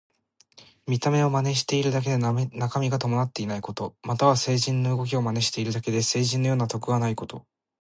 [0.87, 3.95] 見た目を真似しているだけで中身が伴っていないこと。
[4.01, 7.45] または、聖人の動きを真似しているだけで聖人のような徳はないこと。